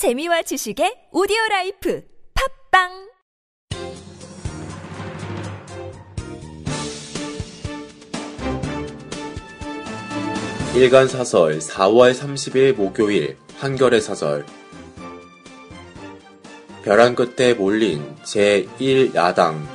[0.00, 2.02] 재미와 지식의 오디오 라이프
[2.70, 3.10] 팟빵!
[10.74, 14.46] 일간 사설 4월 30일 목요일 한겨레 사설.
[16.82, 19.66] 벼랑 끝에 몰린 제1야당.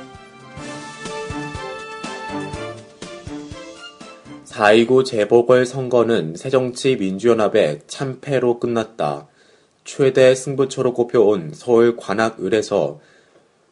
[4.46, 9.28] 4.29 재보궐선거는 새정치 민주연합의 참패로 끝났다.
[9.86, 13.00] 최대 승부처로 꼽혀온 서울 관악을에서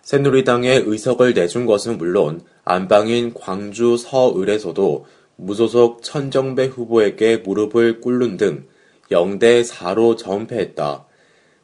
[0.02, 8.66] 새누리당의 의석을 내준 것은 물론 안방인 광주 서을에서도 무소속 천정배 후보에게 무릎을 꿇는 등
[9.10, 11.04] 0대 4로 전패했다.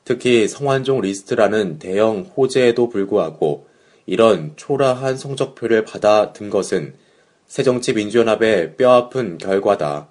[0.04, 3.68] 특히 성완종 리스트라는 대형 호재에도 불구하고
[4.04, 6.94] 이런 초라한 성적표를 받아 든 것은
[7.46, 10.08] 새정치민주연합의 뼈아픈 결과다.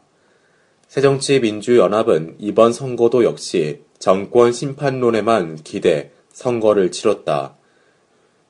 [0.87, 7.55] 새정치민주연합은 이번 선거도 역시 정권 심판론에만 기대 선거를 치렀다.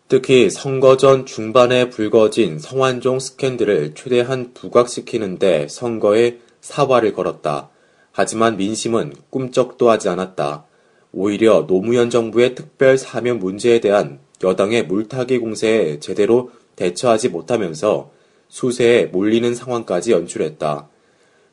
[0.07, 7.69] 특히 선거 전 중반에 불거진 성완종 스캔들을 최대한 부각시키는데 선거에 사활을 걸었다.
[8.11, 10.65] 하지만 민심은 꿈쩍도 하지 않았다.
[11.11, 18.11] 오히려 노무현 정부의 특별 사면 문제에 대한 여당의 물타기 공세에 제대로 대처하지 못하면서
[18.49, 20.87] 수세에 몰리는 상황까지 연출했다.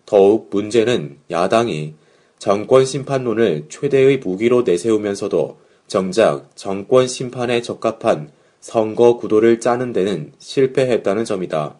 [0.04, 1.94] 더욱 문제는 야당이
[2.38, 11.76] 정권 심판론을 최대의 무기로 내세우면서도 정작 정권 심판에 적합한 선거 구도를 짜는 데는 실패했다는 점이다.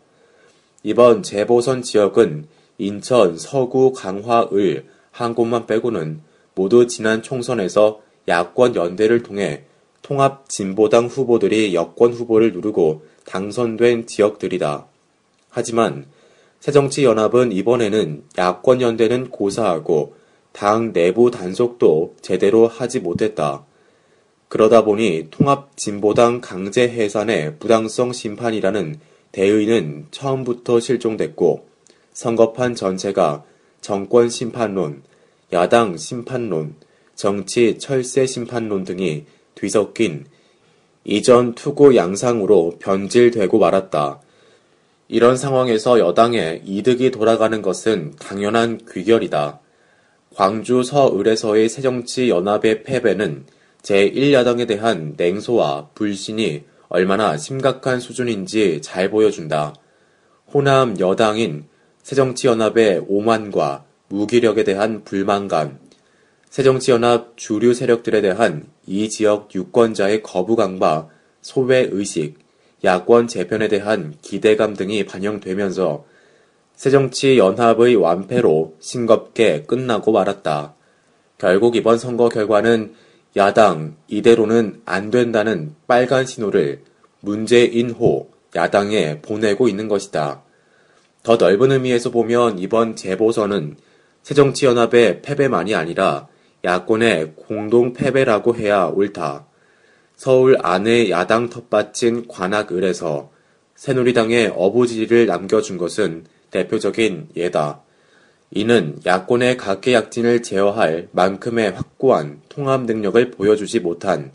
[0.83, 2.47] 이번 재보선 지역은
[2.79, 6.21] 인천, 서구, 강화, 을 한 곳만 빼고는
[6.55, 9.63] 모두 지난 총선에서 야권 연대를 통해
[10.03, 14.87] 통합 진보당 후보들이 여권 후보를 누르고 당선된 지역들이다.
[15.49, 16.05] 하지만
[16.61, 20.15] 새정치연합은 이번에는 야권 연대는 고사하고
[20.57, 23.67] 당 내부 단속도 제대로 하지 못했다.
[24.49, 28.99] 그러다 보니 통합 진보당 강제 해산의 부당성 심판이라는
[29.33, 31.69] 대의는 처음부터 실종됐고
[32.15, 33.45] 선거판 전체가
[33.83, 35.03] 정권 심판론,
[35.53, 36.77] 야당 심판론,
[37.15, 39.27] 정치 철새 심판론 등이
[39.57, 40.25] 뒤섞인
[41.05, 44.23] 이전 투구 양상으로 변질되고 말았다.
[45.09, 49.61] 이런 상황에서 여당에 이득이 돌아가는 것은 당연한 귀결이다.
[50.37, 53.47] 광주 서을에서의 새정치연합의 패배는
[53.81, 59.75] 제1야당에 대한 냉소와 불신이 얼마나 심각한 수준인지 잘 보여준다.
[60.53, 61.65] 호남 여당인
[62.03, 65.79] 새정치연합의 오만과 무기력에 대한 불만감,
[66.51, 71.09] 새정치연합 주류 세력들에 대한 이 지역 유권자의 거부감과
[71.41, 72.39] 소외의식,
[72.85, 76.05] 야권 재편에 대한 기대감 등이 반영되면서
[76.77, 80.75] 새정치연합의 완패로 싱겁게 끝나고 말았다.
[81.39, 82.95] 결국 이번 선거 결과는
[83.37, 86.83] 야당 이대로는 안 된다는 빨간 신호를
[87.21, 90.43] 문재인호 야당에 보내고 있는 것이다.
[91.23, 93.77] 더 넓은 의미에서 보면 이번 재보선은
[94.23, 96.29] 새정치연합의 패배만이 아니라
[96.65, 99.47] 야권의 공동 패배라고 해야 옳다.
[100.15, 103.31] 서울 안에 야당 텃밭인 관악을에서
[103.75, 107.83] 새누리당의 어부지리를 남겨준 것은 대표적인 예다.
[108.51, 114.33] 이는 야권의 각계약진을 제어할 만큼의 확고한 통합 능력을 보여주지 못한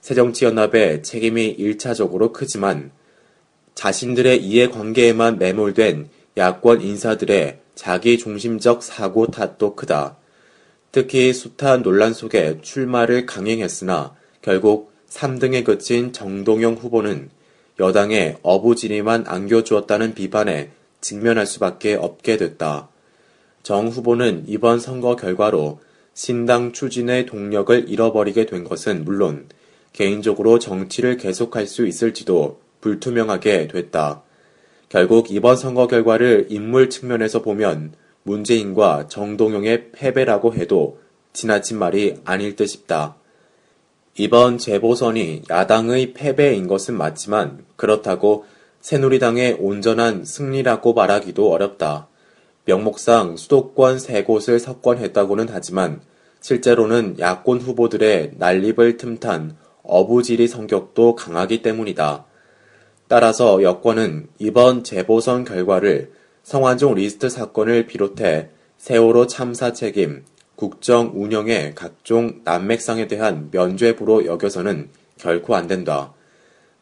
[0.00, 2.90] 새정치연합의 책임이 1차적으로 크지만
[3.74, 10.16] 자신들의 이해관계에만 매몰된 야권 인사들의 자기 중심적 사고 탓도 크다.
[10.92, 17.30] 특히 숱한 논란 속에 출마를 강행했으나 결국 3등에 그친 정동영 후보는
[17.78, 22.88] 여당의 어부지리만 안겨주었다는 비판에 직면할 수밖에 없게 됐다.
[23.62, 25.80] 정 후보는 이번 선거 결과로
[26.14, 29.48] 신당 추진의 동력을 잃어버리게 된 것은 물론
[29.92, 34.22] 개인적으로 정치를 계속할 수 있을지도 불투명하게 됐다.
[34.88, 41.00] 결국 이번 선거 결과를 인물 측면에서 보면 문재인과 정동영의 패배라고 해도
[41.32, 43.16] 지나친 말이 아닐 듯 싶다.
[44.16, 48.44] 이번 재보선이 야당의 패배인 것은 맞지만 그렇다고
[48.80, 52.08] 새누리당의 온전한 승리라고 말하기도 어렵다.
[52.64, 56.00] 명목상 수도권 세 곳을 석권했다고는 하지만
[56.40, 62.24] 실제로는 야권 후보들의 난립을 틈탄 어부지리 성격도 강하기 때문이다.
[63.08, 66.12] 따라서 여권은 이번 재보선 결과를
[66.42, 70.24] 성완종 리스트 사건을 비롯해 세월호 참사 책임,
[70.56, 74.88] 국정 운영의 각종 난맥상에 대한 면죄부로 여겨서는
[75.18, 76.14] 결코 안 된다.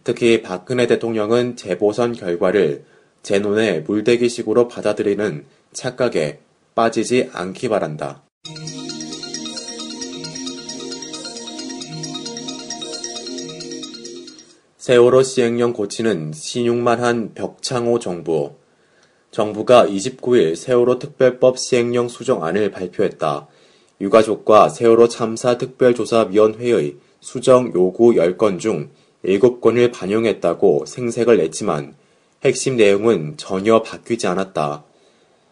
[0.08, 2.82] 특히 박근혜 대통령은 재보선 결과를
[3.22, 5.44] 제논의 물대기식으로 받아들이는
[5.74, 6.38] 착각에
[6.74, 8.22] 빠지지 않기 바란다.
[14.78, 18.54] 세월호 시행령 고치는 신용만 한 벽창호 정부.
[19.30, 23.46] 정부가 29일 세월호 특별법 시행령 수정안을 발표했다.
[24.00, 28.88] 유가족과 세월호 참사 특별조사위원회의 수정 요구 10건 중
[29.24, 31.94] 7건을 반영했다고 생색을 냈지만
[32.44, 34.84] 핵심 내용은 전혀 바뀌지 않았다.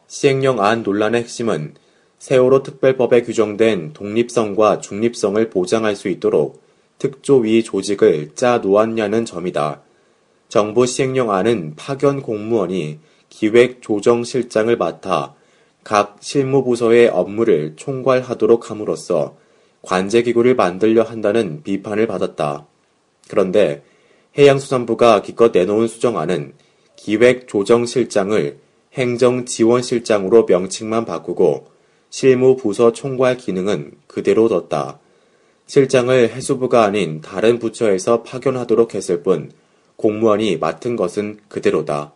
[0.07, 1.75] 시행령 안 논란의 핵심은
[2.19, 6.63] 세월호 특별법에 규정된 독립성과 중립성을 보장할 수 있도록
[6.99, 9.83] 특조위 조직을 짜 놓았냐는 점이다.
[10.49, 15.35] 정부 시행령 안은 파견 공무원이 기획조정실장을 맡아
[15.83, 19.37] 각 실무부서의 업무를 총괄하도록 함으로써
[19.83, 22.67] 관제기구를 만들려 한다는 비판을 받았다.
[23.29, 23.83] 그런데
[24.39, 26.55] 해양수산부가 기껏 내놓은 수정안은
[26.97, 28.59] 기획조정실장을
[28.95, 31.69] 행정지원실장으로 명칭만 바꾸고
[32.11, 34.99] 실무부서 총괄 기능은 그대로 뒀다.
[35.67, 39.51] 실장을 해수부가 아닌 다른 부처에서 파견하도록 했을 뿐
[39.97, 42.13] 공무원이 맡은 것은 그대로다.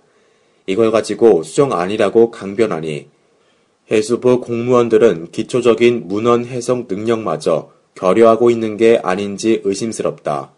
[0.66, 3.08] 이걸 가지고 수정안이라고 강변하니
[3.90, 10.52] 해수부 공무원들은 기초적인 문헌 해석 능력마저 결여하고 있는 게 아닌지 의심스럽다.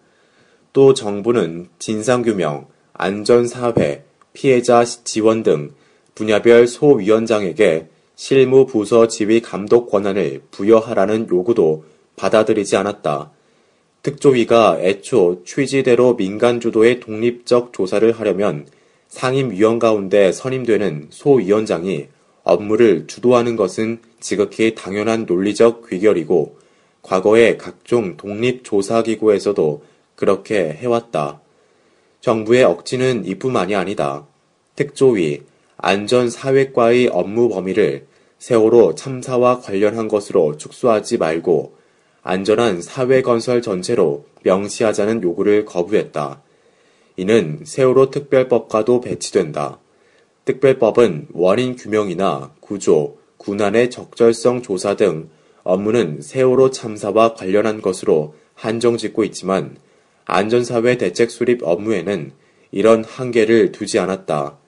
[0.72, 5.72] 또 정부는 진상규명, 안전사회, 피해자 지원 등
[6.14, 11.84] 분야별 소위원장에게 실무 부서 지휘 감독 권한을 부여하라는 요구도
[12.16, 13.30] 받아들이지 않았다.
[14.02, 18.66] 특조위가 애초 취지대로 민간 주도의 독립적 조사를 하려면
[19.08, 22.08] 상임위원 가운데 선임되는 소위원장이
[22.44, 26.56] 업무를 주도하는 것은 지극히 당연한 논리적 귀결이고
[27.02, 29.82] 과거의 각종 독립조사기구에서도
[30.22, 31.40] 그렇게 해왔다.
[32.20, 34.24] 정부의 억지는 이뿐만이 아니다.
[34.76, 35.42] 특조위,
[35.78, 38.06] 안전사회과의 업무 범위를
[38.38, 41.74] 세월호 참사와 관련한 것으로 축소하지 말고
[42.22, 46.40] 안전한 사회 건설 전체로 명시하자는 요구를 거부했다.
[47.16, 49.80] 이는 세월호 특별법과도 배치된다.
[50.44, 55.30] 특별법은 원인 규명이나 구조, 군안의 적절성 조사 등
[55.64, 59.78] 업무는 세월호 참사와 관련한 것으로 한정 짓고 있지만
[60.24, 62.32] 안전사회 대책 수립 업무에는
[62.70, 64.58] 이런 한계를 두지 않았다.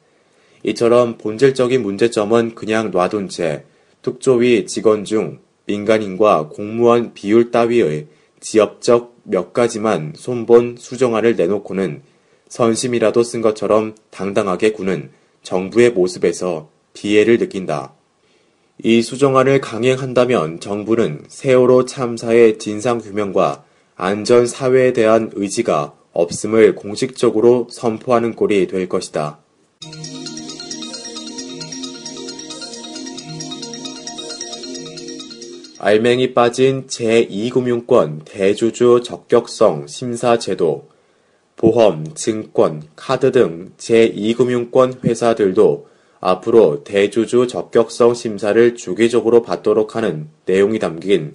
[0.62, 3.64] 이처럼 본질적인 문제점은 그냥 놔둔 채
[4.02, 8.06] 특조위 직원 중 민간인과 공무원 비율 따위의
[8.40, 12.02] 지역적 몇 가지만 손본 수정안을 내놓고는
[12.48, 15.10] 선심이라도 쓴 것처럼 당당하게 구는
[15.42, 17.94] 정부의 모습에서 비애를 느낀다.
[18.82, 23.64] 이 수정안을 강행한다면 정부는 세월호 참사의 진상규명과
[23.96, 29.38] 안전사회에 대한 의지가 없음을 공식적으로 선포하는 꼴이 될 것이다.
[35.79, 40.88] 알맹이 빠진 제2금융권 대주주 적격성 심사 제도,
[41.56, 45.87] 보험, 증권, 카드 등 제2금융권 회사들도
[46.20, 51.35] 앞으로 대주주 적격성 심사를 주기적으로 받도록 하는 내용이 담긴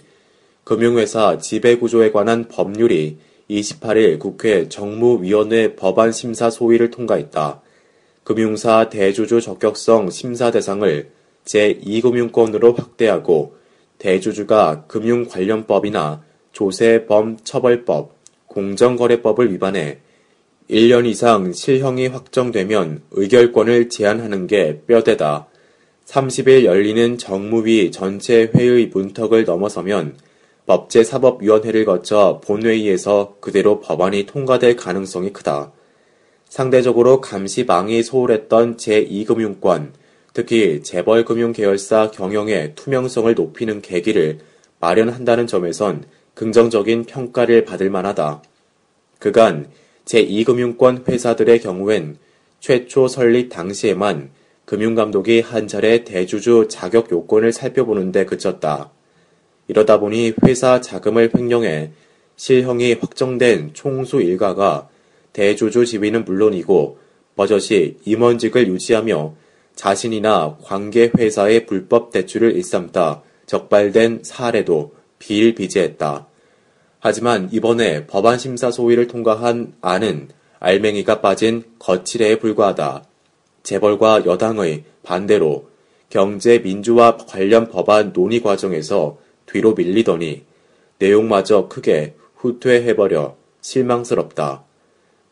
[0.69, 3.17] 금융회사 지배구조에 관한 법률이
[3.49, 7.59] 28일 국회 정무위원회 법안 심사 소위를 통과했다.
[8.23, 11.09] 금융사 대주주 적격성 심사 대상을
[11.45, 13.55] 제2금융권으로 확대하고
[13.97, 16.21] 대주주가 금융 관련법이나
[16.51, 18.13] 조세범 처벌법,
[18.45, 19.97] 공정거래법을 위반해
[20.69, 25.47] 1년 이상 실형이 확정되면 의결권을 제한하는 게 뼈대다.
[26.05, 30.28] 30일 열리는 정무위 전체 회의 문턱을 넘어서면
[30.69, 35.71] 법제사법위원회를 거쳐 본회의에서 그대로 법안이 통과될 가능성이 크다.
[36.47, 39.93] 상대적으로 감시망이 소홀했던 제2금융권,
[40.33, 44.41] 특히 재벌금융계열사 경영의 투명성을 높이는 계기를
[44.79, 46.03] 마련한다는 점에선
[46.35, 48.43] 긍정적인 평가를 받을 만하다.
[49.17, 49.71] 그간
[50.05, 52.17] 제2금융권 회사들의 경우엔
[52.59, 54.29] 최초 설립 당시에만
[54.65, 58.91] 금융감독이 한 차례 대주주 자격 요건을 살펴보는데 그쳤다.
[59.69, 61.91] 이러다 보니 회사 자금을 횡령해
[62.35, 64.89] 실형이 확정된 총수 일가가
[65.31, 66.97] 대주주 지위는 물론이고
[67.35, 69.35] 버젓이 임원직을 유지하며
[69.75, 76.27] 자신이나 관계 회사의 불법 대출을 일삼다 적발된 사례도 비일비재했다.
[76.99, 83.03] 하지만 이번에 법안 심사 소위를 통과한 안은 알맹이가 빠진 거칠에 불과하다.
[83.63, 85.69] 재벌과 여당의 반대로
[86.09, 89.17] 경제 민주화 관련 법안 논의 과정에서
[89.51, 90.43] 뒤로 밀리더니
[90.99, 94.63] 내용마저 크게 후퇴해버려 실망스럽다.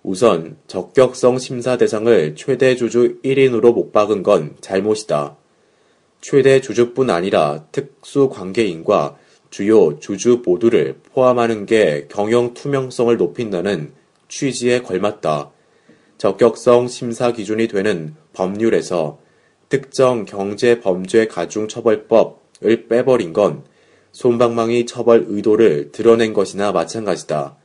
[0.04, 5.38] 우선 적격성 심사 대상을 최대 주주 1인으로 못 박은 건 잘못이다.
[6.22, 9.18] 최대 주주뿐 아니라 특수 관계인과
[9.50, 13.92] 주요 주주 모두를 포함하는 게 경영 투명성을 높인다는
[14.28, 15.52] 취지에 걸맞다.
[16.18, 19.20] 적격성 심사 기준이 되는 법률에서
[19.70, 23.64] 특정 경제 범죄 가중 처벌법을 빼버린 건
[24.12, 27.56] 솜방망이 처벌 의도를 드러낸 것이나 마찬가지다.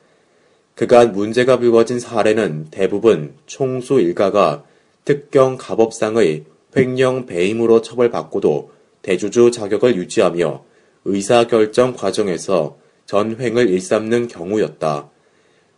[0.75, 4.65] 그간 문제가 불거진 사례는 대부분 총수 일가가
[5.05, 6.45] 특경 가법상의
[6.77, 8.71] 횡령 배임으로 처벌받고도
[9.03, 10.65] 대주주 자격을 유지하며
[11.05, 15.11] 의사결정 과정에서 전횡을 일삼는 경우였다.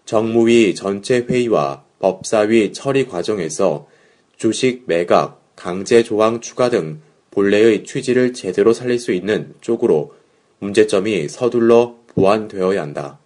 [0.04, 3.87] 정무위 전체 회의와 법사위 처리 과정에서
[4.37, 10.12] 주식 매각, 강제 조항 추가 등 본래의 취지를 제대로 살릴 수 있는 쪽으로
[10.64, 13.18] 문제점이 서둘러 보완되어야 한다.